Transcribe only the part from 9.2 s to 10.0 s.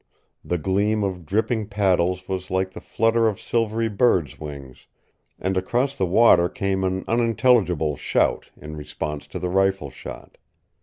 to the rifle